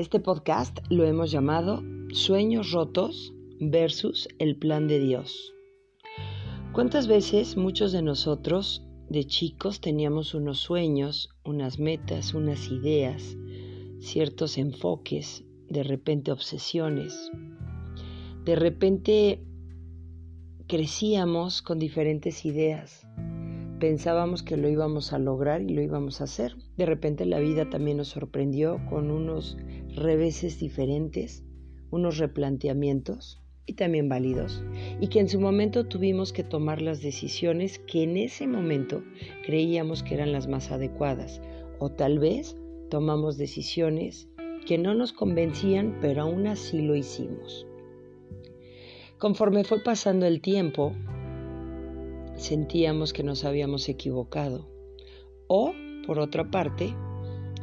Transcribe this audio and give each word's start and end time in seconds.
Este 0.00 0.18
podcast 0.18 0.78
lo 0.88 1.04
hemos 1.04 1.30
llamado 1.30 1.82
Sueños 2.10 2.72
rotos 2.72 3.34
versus 3.60 4.30
el 4.38 4.56
plan 4.56 4.88
de 4.88 4.98
Dios. 4.98 5.52
¿Cuántas 6.72 7.06
veces 7.06 7.58
muchos 7.58 7.92
de 7.92 8.00
nosotros 8.00 8.82
de 9.10 9.26
chicos 9.26 9.82
teníamos 9.82 10.32
unos 10.32 10.58
sueños, 10.58 11.28
unas 11.44 11.78
metas, 11.78 12.32
unas 12.32 12.68
ideas, 12.68 13.36
ciertos 13.98 14.56
enfoques, 14.56 15.44
de 15.68 15.82
repente 15.82 16.32
obsesiones? 16.32 17.30
De 18.46 18.56
repente 18.56 19.44
crecíamos 20.66 21.60
con 21.60 21.78
diferentes 21.78 22.46
ideas. 22.46 23.06
Pensábamos 23.80 24.42
que 24.42 24.58
lo 24.58 24.68
íbamos 24.68 25.14
a 25.14 25.18
lograr 25.18 25.62
y 25.62 25.70
lo 25.70 25.80
íbamos 25.80 26.20
a 26.20 26.24
hacer. 26.24 26.54
De 26.76 26.84
repente 26.84 27.24
la 27.24 27.40
vida 27.40 27.70
también 27.70 27.96
nos 27.96 28.08
sorprendió 28.08 28.78
con 28.90 29.10
unos 29.10 29.56
reveses 29.96 30.60
diferentes, 30.60 31.44
unos 31.90 32.18
replanteamientos 32.18 33.40
y 33.64 33.74
también 33.74 34.10
válidos, 34.10 34.62
y 35.00 35.08
que 35.08 35.20
en 35.20 35.30
su 35.30 35.40
momento 35.40 35.86
tuvimos 35.86 36.34
que 36.34 36.44
tomar 36.44 36.82
las 36.82 37.00
decisiones 37.00 37.78
que 37.78 38.02
en 38.02 38.18
ese 38.18 38.46
momento 38.46 39.02
creíamos 39.46 40.02
que 40.02 40.14
eran 40.14 40.32
las 40.32 40.46
más 40.46 40.70
adecuadas, 40.70 41.40
o 41.78 41.90
tal 41.90 42.18
vez 42.18 42.56
tomamos 42.90 43.38
decisiones 43.38 44.28
que 44.66 44.76
no 44.76 44.92
nos 44.92 45.14
convencían, 45.14 45.96
pero 46.02 46.22
aún 46.22 46.46
así 46.48 46.82
lo 46.82 46.96
hicimos. 46.96 47.66
Conforme 49.16 49.64
fue 49.64 49.82
pasando 49.82 50.26
el 50.26 50.42
tiempo, 50.42 50.92
sentíamos 52.40 53.12
que 53.12 53.22
nos 53.22 53.44
habíamos 53.44 53.88
equivocado, 53.88 54.66
o, 55.46 55.74
por 56.06 56.18
otra 56.18 56.50
parte, 56.50 56.94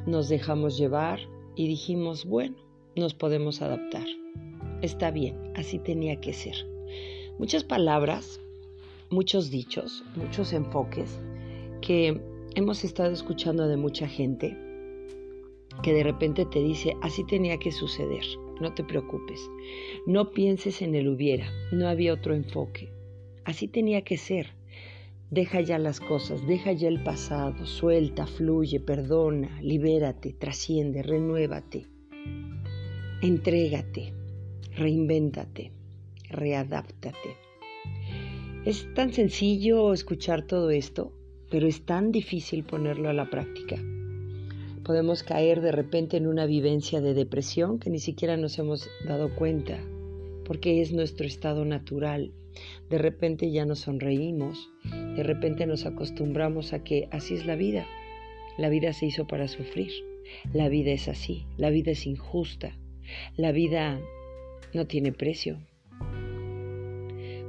nos 0.05 0.29
dejamos 0.29 0.77
llevar 0.77 1.19
y 1.55 1.67
dijimos, 1.67 2.25
bueno, 2.25 2.55
nos 2.95 3.15
podemos 3.15 3.61
adaptar. 3.61 4.05
Está 4.81 5.09
bien, 5.09 5.35
así 5.55 5.79
tenía 5.79 6.21
que 6.21 6.31
ser. 6.31 6.55
Muchas 7.39 7.63
palabras, 7.63 8.39
muchos 9.09 9.49
dichos, 9.49 10.03
muchos 10.15 10.53
enfoques 10.53 11.19
que 11.81 12.21
hemos 12.55 12.83
estado 12.83 13.11
escuchando 13.11 13.67
de 13.67 13.77
mucha 13.77 14.07
gente 14.07 14.55
que 15.81 15.93
de 15.93 16.03
repente 16.03 16.45
te 16.45 16.61
dice, 16.61 16.95
así 17.01 17.23
tenía 17.23 17.57
que 17.57 17.71
suceder, 17.71 18.23
no 18.61 18.73
te 18.73 18.83
preocupes, 18.83 19.49
no 20.05 20.31
pienses 20.31 20.81
en 20.81 20.93
el 20.95 21.07
hubiera, 21.07 21.49
no 21.71 21.87
había 21.87 22.13
otro 22.13 22.33
enfoque, 22.33 22.89
así 23.43 23.67
tenía 23.67 24.01
que 24.03 24.17
ser. 24.17 24.56
Deja 25.29 25.59
ya 25.59 25.77
las 25.77 25.99
cosas, 25.99 26.47
deja 26.47 26.71
ya 26.71 26.87
el 26.87 27.03
pasado, 27.03 27.65
suelta, 27.65 28.25
fluye, 28.25 28.79
perdona, 28.79 29.61
libérate, 29.61 30.31
trasciende, 30.31 31.03
renuévate, 31.03 31.85
entrégate, 33.21 34.13
reinvéntate, 34.77 35.73
readáptate. 36.29 37.35
Es 38.63 38.87
tan 38.93 39.11
sencillo 39.11 39.91
escuchar 39.91 40.47
todo 40.47 40.69
esto, 40.69 41.11
pero 41.51 41.67
es 41.67 41.85
tan 41.85 42.13
difícil 42.13 42.63
ponerlo 42.63 43.09
a 43.09 43.13
la 43.13 43.29
práctica. 43.29 43.75
Podemos 44.85 45.23
caer 45.23 45.59
de 45.59 45.73
repente 45.73 46.15
en 46.15 46.27
una 46.27 46.45
vivencia 46.45 47.01
de 47.01 47.13
depresión 47.13 47.79
que 47.79 47.89
ni 47.89 47.99
siquiera 47.99 48.37
nos 48.37 48.57
hemos 48.59 48.89
dado 49.05 49.35
cuenta, 49.35 49.77
porque 50.47 50.81
es 50.81 50.91
nuestro 50.93 51.27
estado 51.27 51.63
natural 51.65 52.33
de 52.89 52.97
repente 52.97 53.51
ya 53.51 53.65
nos 53.65 53.79
sonreímos, 53.79 54.69
de 55.15 55.23
repente 55.23 55.65
nos 55.65 55.85
acostumbramos 55.85 56.73
a 56.73 56.83
que 56.83 57.07
así 57.11 57.35
es 57.35 57.45
la 57.45 57.55
vida. 57.55 57.85
La 58.57 58.69
vida 58.69 58.93
se 58.93 59.05
hizo 59.05 59.27
para 59.27 59.47
sufrir, 59.47 59.91
la 60.53 60.69
vida 60.69 60.91
es 60.91 61.07
así, 61.07 61.45
la 61.57 61.69
vida 61.69 61.91
es 61.91 62.07
injusta, 62.07 62.77
la 63.35 63.51
vida 63.51 63.99
no 64.73 64.87
tiene 64.87 65.11
precio. 65.11 65.59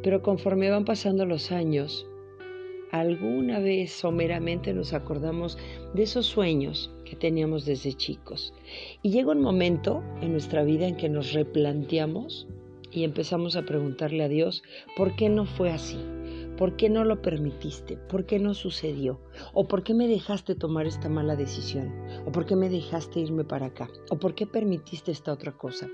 Pero 0.03 0.23
conforme 0.23 0.71
van 0.71 0.85
pasando 0.85 1.25
los 1.25 1.51
años, 1.51 2.07
alguna 2.93 3.59
vez 3.59 3.93
someramente 3.93 4.75
nos 4.75 4.93
acordamos 4.93 5.59
de 5.95 6.03
esos 6.03 6.27
sueños 6.27 6.95
que 7.05 7.17
teníamos 7.17 7.65
desde 7.65 7.95
chicos. 7.95 8.53
Y 9.03 9.11
llega 9.11 9.33
un 9.33 9.41
momento 9.41 10.03
en 10.21 10.33
nuestra 10.33 10.63
vida 10.63 10.87
en 10.87 10.97
que 10.97 11.09
nos 11.09 11.33
replanteamos 11.33 12.47
y 12.91 13.05
empezamos 13.05 13.57
a 13.57 13.63
preguntarle 13.63 14.25
a 14.25 14.29
Dios, 14.29 14.63
¿por 14.97 15.17
qué 15.17 15.29
no 15.29 15.47
fue 15.47 15.71
así? 15.71 15.99
¿Por 16.57 16.75
qué 16.75 16.89
no 16.89 17.05
lo 17.05 17.23
permitiste? 17.23 17.97
¿Por 17.97 18.27
qué 18.27 18.41
no 18.41 18.53
sucedió? 18.53 19.21
¿O 19.53 19.69
por 19.69 19.85
qué 19.85 19.95
me 19.95 20.09
dejaste 20.09 20.57
tomar 20.57 20.87
esta 20.87 21.09
mala 21.09 21.37
decisión? 21.37 21.95
¿O 22.27 22.33
por 22.33 22.47
qué 22.47 22.57
me 22.57 22.69
dejaste 22.69 23.21
irme 23.21 23.45
para 23.45 23.67
acá? 23.67 23.89
¿O 24.11 24.19
por 24.19 24.35
qué 24.35 24.45
permitiste 24.45 25.13
esta 25.13 25.33
otra 25.33 25.53
cosa? 25.53 25.89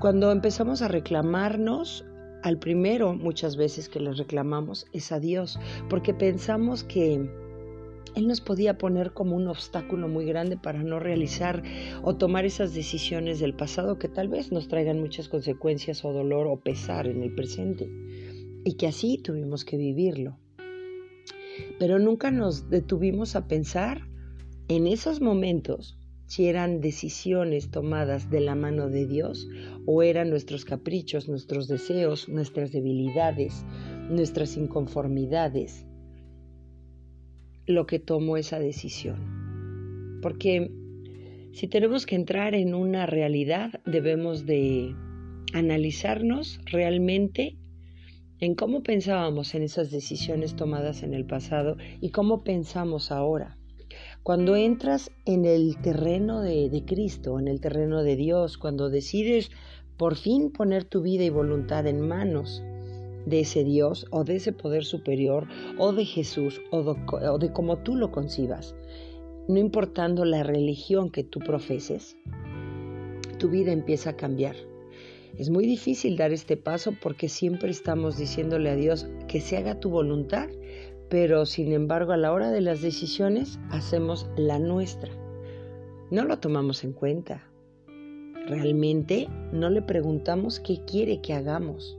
Cuando 0.00 0.30
empezamos 0.30 0.82
a 0.82 0.88
reclamarnos, 0.88 2.04
al 2.42 2.58
primero 2.58 3.14
muchas 3.14 3.56
veces 3.56 3.88
que 3.88 4.00
le 4.00 4.12
reclamamos 4.12 4.86
es 4.92 5.12
a 5.12 5.20
Dios, 5.20 5.58
porque 5.88 6.12
pensamos 6.12 6.84
que 6.84 7.30
él 8.14 8.26
nos 8.26 8.40
podía 8.40 8.76
poner 8.78 9.12
como 9.12 9.36
un 9.36 9.48
obstáculo 9.48 10.08
muy 10.08 10.26
grande 10.26 10.56
para 10.56 10.82
no 10.82 10.98
realizar 10.98 11.62
o 12.02 12.16
tomar 12.16 12.44
esas 12.44 12.74
decisiones 12.74 13.40
del 13.40 13.54
pasado 13.54 13.98
que 13.98 14.08
tal 14.08 14.28
vez 14.28 14.52
nos 14.52 14.68
traigan 14.68 15.00
muchas 15.00 15.28
consecuencias 15.28 16.04
o 16.04 16.12
dolor 16.12 16.46
o 16.46 16.60
pesar 16.60 17.06
en 17.06 17.22
el 17.22 17.34
presente 17.34 17.88
y 18.64 18.74
que 18.74 18.86
así 18.86 19.18
tuvimos 19.18 19.64
que 19.64 19.76
vivirlo. 19.76 20.38
Pero 21.78 21.98
nunca 21.98 22.30
nos 22.30 22.68
detuvimos 22.68 23.34
a 23.34 23.46
pensar 23.48 24.06
en 24.68 24.86
esos 24.86 25.20
momentos 25.20 25.98
si 26.26 26.46
eran 26.46 26.80
decisiones 26.80 27.70
tomadas 27.70 28.30
de 28.30 28.40
la 28.40 28.54
mano 28.54 28.88
de 28.88 29.06
Dios 29.06 29.48
o 29.86 30.02
eran 30.02 30.30
nuestros 30.30 30.64
caprichos, 30.64 31.28
nuestros 31.28 31.68
deseos, 31.68 32.28
nuestras 32.28 32.72
debilidades, 32.72 33.64
nuestras 34.08 34.56
inconformidades 34.56 35.84
lo 37.74 37.86
que 37.86 37.98
tomó 37.98 38.36
esa 38.36 38.58
decisión. 38.58 40.20
Porque 40.22 40.70
si 41.52 41.68
tenemos 41.68 42.06
que 42.06 42.14
entrar 42.14 42.54
en 42.54 42.74
una 42.74 43.06
realidad, 43.06 43.80
debemos 43.84 44.46
de 44.46 44.94
analizarnos 45.52 46.60
realmente 46.64 47.56
en 48.38 48.54
cómo 48.54 48.82
pensábamos 48.82 49.54
en 49.54 49.62
esas 49.62 49.90
decisiones 49.90 50.56
tomadas 50.56 51.02
en 51.02 51.14
el 51.14 51.26
pasado 51.26 51.76
y 52.00 52.10
cómo 52.10 52.42
pensamos 52.42 53.12
ahora. 53.12 53.58
Cuando 54.22 54.56
entras 54.56 55.10
en 55.26 55.44
el 55.44 55.76
terreno 55.82 56.40
de, 56.40 56.70
de, 56.70 56.84
Cristo, 56.84 57.38
en 57.38 57.48
el 57.48 57.60
terreno 57.60 58.02
de 58.02 58.16
Dios, 58.16 58.56
cuando 58.56 58.88
decides 58.88 59.50
por 59.96 60.16
fin 60.16 60.52
poner 60.52 60.84
tu 60.84 61.02
vida 61.02 61.24
y 61.24 61.30
voluntad 61.30 61.86
en 61.86 62.00
manos 62.00 62.62
de 63.26 63.40
ese 63.40 63.64
Dios 63.64 64.06
o 64.10 64.24
de 64.24 64.36
ese 64.36 64.52
poder 64.52 64.84
superior 64.84 65.46
o 65.78 65.92
de 65.92 66.04
Jesús 66.04 66.60
o 66.70 66.82
de, 66.82 66.90
o 67.28 67.52
como 67.52 67.78
tú 67.78 67.96
lo 67.96 68.10
concibas, 68.10 68.74
no 69.48 69.58
importando 69.58 70.24
la 70.24 70.42
religión 70.42 71.10
que 71.10 71.24
tú 71.24 71.40
profeses, 71.40 72.16
tu 73.38 73.48
vida 73.48 73.72
empieza 73.72 74.10
a 74.10 74.16
cambiar. 74.16 74.56
Es 75.38 75.50
muy 75.50 75.66
difícil 75.66 76.16
dar 76.16 76.32
este 76.32 76.56
paso 76.56 76.92
porque 77.00 77.28
siempre 77.28 77.70
estamos 77.70 78.18
diciéndole 78.18 78.70
a 78.70 78.76
Dios 78.76 79.08
que 79.28 79.40
se 79.40 79.56
haga 79.56 79.80
tu 79.80 79.88
voluntad, 79.88 80.48
pero 81.08 81.46
sin 81.46 81.72
embargo 81.72 82.12
a 82.12 82.16
la 82.16 82.32
hora 82.32 82.50
de 82.50 82.60
las 82.60 82.82
decisiones 82.82 83.58
hacemos 83.70 84.28
la 84.36 84.58
nuestra. 84.58 85.10
No 86.10 86.24
lo 86.24 86.38
tomamos 86.38 86.84
en 86.84 86.92
cuenta. 86.92 87.48
Realmente 88.46 89.28
no 89.52 89.70
le 89.70 89.82
preguntamos 89.82 90.60
qué 90.60 90.84
quiere 90.84 91.20
que 91.22 91.32
hagamos. 91.32 91.98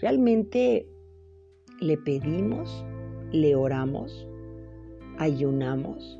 Realmente 0.00 0.86
le 1.80 1.96
pedimos, 1.96 2.84
le 3.32 3.56
oramos, 3.56 4.26
ayunamos, 5.18 6.18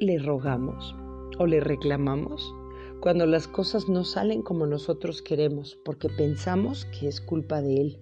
le 0.00 0.18
rogamos 0.18 0.94
o 1.38 1.46
le 1.46 1.60
reclamamos 1.60 2.54
cuando 3.00 3.26
las 3.26 3.48
cosas 3.48 3.88
no 3.88 4.02
salen 4.04 4.40
como 4.40 4.66
nosotros 4.66 5.20
queremos 5.20 5.78
porque 5.84 6.08
pensamos 6.08 6.86
que 6.86 7.06
es 7.06 7.20
culpa 7.20 7.60
de 7.60 7.80
Él 7.80 7.98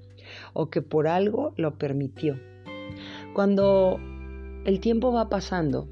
o 0.52 0.70
que 0.70 0.80
por 0.80 1.08
algo 1.08 1.52
lo 1.56 1.76
permitió. 1.76 2.38
Cuando 3.34 3.98
el 4.64 4.78
tiempo 4.78 5.12
va 5.12 5.28
pasando 5.28 5.88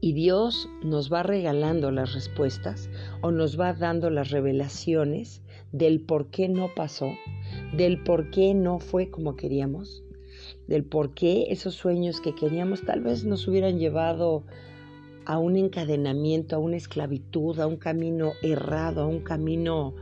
y 0.00 0.12
Dios 0.12 0.68
nos 0.82 1.12
va 1.12 1.22
regalando 1.22 1.90
las 1.90 2.14
respuestas 2.14 2.88
o 3.20 3.30
nos 3.30 3.58
va 3.58 3.72
dando 3.72 4.10
las 4.10 4.30
revelaciones 4.30 5.42
del 5.72 6.00
por 6.00 6.28
qué 6.30 6.48
no 6.48 6.74
pasó, 6.74 7.10
del 7.76 8.02
por 8.02 8.30
qué 8.30 8.54
no 8.54 8.78
fue 8.78 9.10
como 9.10 9.36
queríamos, 9.36 10.02
del 10.66 10.84
por 10.84 11.14
qué 11.14 11.46
esos 11.50 11.74
sueños 11.74 12.20
que 12.20 12.34
queríamos 12.34 12.82
tal 12.82 13.00
vez 13.00 13.24
nos 13.24 13.46
hubieran 13.48 13.78
llevado 13.78 14.44
a 15.24 15.38
un 15.38 15.56
encadenamiento, 15.56 16.56
a 16.56 16.58
una 16.58 16.76
esclavitud, 16.76 17.58
a 17.60 17.66
un 17.66 17.76
camino 17.76 18.32
errado, 18.42 19.02
a 19.02 19.06
un 19.06 19.20
camino 19.20 19.94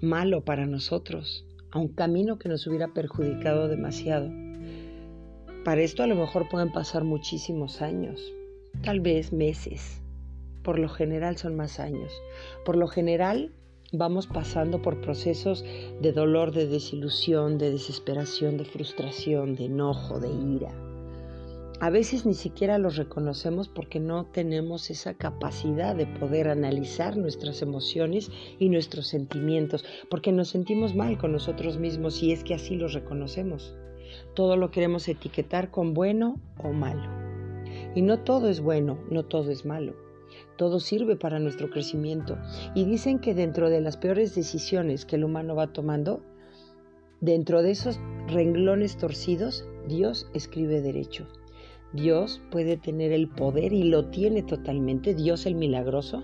malo 0.00 0.42
para 0.42 0.66
nosotros, 0.66 1.44
a 1.70 1.78
un 1.78 1.88
camino 1.88 2.38
que 2.38 2.48
nos 2.48 2.66
hubiera 2.66 2.88
perjudicado 2.88 3.68
demasiado. 3.68 4.30
Para 5.64 5.82
esto 5.82 6.02
a 6.02 6.06
lo 6.06 6.14
mejor 6.14 6.48
pueden 6.48 6.72
pasar 6.72 7.04
muchísimos 7.04 7.82
años, 7.82 8.32
tal 8.82 9.00
vez 9.00 9.32
meses, 9.32 10.02
por 10.62 10.78
lo 10.78 10.88
general 10.88 11.36
son 11.36 11.56
más 11.56 11.78
años. 11.80 12.12
Por 12.64 12.76
lo 12.76 12.88
general 12.88 13.52
vamos 13.92 14.26
pasando 14.26 14.82
por 14.82 15.00
procesos 15.00 15.64
de 16.00 16.12
dolor, 16.12 16.52
de 16.52 16.66
desilusión, 16.66 17.58
de 17.58 17.70
desesperación, 17.70 18.56
de 18.56 18.64
frustración, 18.64 19.54
de 19.54 19.66
enojo, 19.66 20.18
de 20.18 20.28
ira. 20.28 20.72
A 21.78 21.90
veces 21.90 22.24
ni 22.24 22.32
siquiera 22.32 22.78
los 22.78 22.96
reconocemos 22.96 23.68
porque 23.68 24.00
no 24.00 24.24
tenemos 24.24 24.88
esa 24.90 25.12
capacidad 25.12 25.94
de 25.94 26.06
poder 26.06 26.48
analizar 26.48 27.18
nuestras 27.18 27.60
emociones 27.60 28.30
y 28.58 28.70
nuestros 28.70 29.08
sentimientos, 29.08 29.84
porque 30.08 30.32
nos 30.32 30.48
sentimos 30.48 30.94
mal 30.94 31.18
con 31.18 31.32
nosotros 31.32 31.78
mismos 31.78 32.22
y 32.22 32.32
es 32.32 32.44
que 32.44 32.54
así 32.54 32.76
los 32.76 32.94
reconocemos. 32.94 33.76
Todo 34.34 34.56
lo 34.56 34.70
queremos 34.70 35.06
etiquetar 35.06 35.70
con 35.70 35.92
bueno 35.92 36.40
o 36.56 36.72
malo. 36.72 37.25
Y 37.94 38.02
no 38.02 38.20
todo 38.20 38.48
es 38.48 38.60
bueno, 38.60 38.98
no 39.10 39.24
todo 39.24 39.50
es 39.50 39.64
malo. 39.64 39.94
Todo 40.56 40.80
sirve 40.80 41.16
para 41.16 41.38
nuestro 41.38 41.70
crecimiento. 41.70 42.38
Y 42.74 42.84
dicen 42.84 43.18
que 43.18 43.34
dentro 43.34 43.70
de 43.70 43.80
las 43.80 43.96
peores 43.96 44.34
decisiones 44.34 45.04
que 45.04 45.16
el 45.16 45.24
humano 45.24 45.54
va 45.54 45.72
tomando, 45.72 46.22
dentro 47.20 47.62
de 47.62 47.70
esos 47.70 48.00
renglones 48.28 48.96
torcidos, 48.96 49.66
Dios 49.88 50.28
escribe 50.34 50.80
derecho. 50.80 51.26
Dios 51.92 52.42
puede 52.50 52.76
tener 52.76 53.12
el 53.12 53.28
poder 53.28 53.72
y 53.72 53.84
lo 53.84 54.06
tiene 54.06 54.42
totalmente, 54.42 55.14
Dios 55.14 55.46
el 55.46 55.54
milagroso, 55.54 56.22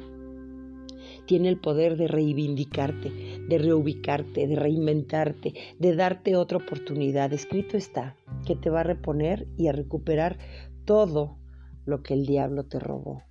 tiene 1.26 1.48
el 1.48 1.58
poder 1.58 1.96
de 1.96 2.08
reivindicarte, 2.08 3.40
de 3.48 3.58
reubicarte, 3.58 4.46
de 4.46 4.56
reinventarte, 4.56 5.54
de 5.78 5.96
darte 5.96 6.36
otra 6.36 6.58
oportunidad. 6.58 7.32
Escrito 7.32 7.76
está 7.76 8.16
que 8.44 8.56
te 8.56 8.70
va 8.70 8.80
a 8.80 8.84
reponer 8.84 9.46
y 9.56 9.68
a 9.68 9.72
recuperar 9.72 10.38
todo 10.84 11.38
lo 11.84 12.02
que 12.02 12.14
el 12.14 12.26
diablo 12.26 12.64
te 12.64 12.78
robó. 12.78 13.22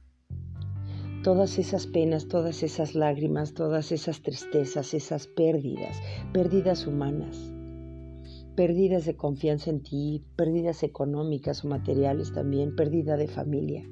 Todas 1.24 1.60
esas 1.60 1.86
penas, 1.86 2.28
todas 2.28 2.64
esas 2.64 2.96
lágrimas, 2.96 3.54
todas 3.54 3.92
esas 3.92 4.22
tristezas, 4.22 4.94
esas 4.94 5.28
pérdidas, 5.28 6.02
pérdidas 6.34 6.88
humanas, 6.88 7.54
pérdidas 8.56 9.06
de 9.06 9.16
confianza 9.16 9.70
en 9.70 9.84
ti, 9.84 10.26
pérdidas 10.36 10.82
económicas 10.84 11.64
o 11.64 11.68
materiales 11.68 12.34
también, 12.34 12.76
pérdida 12.76 13.18
de 13.18 13.28
familia. 13.28 13.88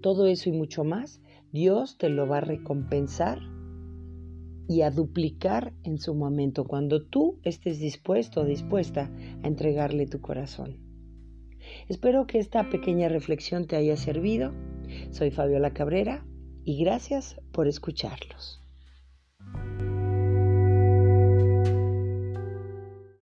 Todo 0.00 0.26
eso 0.26 0.48
y 0.48 0.52
mucho 0.52 0.84
más, 0.84 1.20
Dios 1.52 1.98
te 1.98 2.08
lo 2.08 2.28
va 2.28 2.38
a 2.38 2.42
recompensar 2.42 3.40
y 4.68 4.82
a 4.82 4.92
duplicar 4.92 5.74
en 5.82 5.98
su 5.98 6.14
momento 6.14 6.64
cuando 6.64 7.04
tú 7.04 7.40
estés 7.42 7.80
dispuesto 7.80 8.42
o 8.42 8.44
dispuesta 8.44 9.10
a 9.42 9.48
entregarle 9.48 10.06
tu 10.06 10.20
corazón. 10.20 10.89
Espero 11.90 12.28
que 12.28 12.38
esta 12.38 12.70
pequeña 12.70 13.08
reflexión 13.08 13.66
te 13.66 13.74
haya 13.74 13.96
servido. 13.96 14.52
Soy 15.10 15.32
Fabiola 15.32 15.74
Cabrera 15.74 16.24
y 16.64 16.84
gracias 16.84 17.40
por 17.50 17.66
escucharlos. 17.66 18.59